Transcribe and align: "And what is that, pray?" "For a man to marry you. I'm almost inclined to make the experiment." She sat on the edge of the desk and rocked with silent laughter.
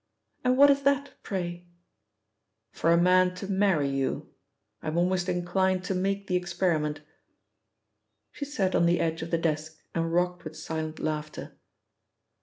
"And 0.43 0.57
what 0.57 0.71
is 0.71 0.81
that, 0.81 1.13
pray?" 1.21 1.67
"For 2.71 2.91
a 2.91 2.97
man 2.97 3.35
to 3.35 3.47
marry 3.47 3.87
you. 3.87 4.33
I'm 4.81 4.97
almost 4.97 5.29
inclined 5.29 5.83
to 5.83 5.93
make 5.93 6.25
the 6.25 6.35
experiment." 6.35 7.01
She 8.31 8.45
sat 8.45 8.73
on 8.73 8.87
the 8.87 8.99
edge 8.99 9.21
of 9.21 9.29
the 9.29 9.37
desk 9.37 9.77
and 9.93 10.11
rocked 10.11 10.43
with 10.43 10.57
silent 10.57 10.97
laughter. 10.97 11.55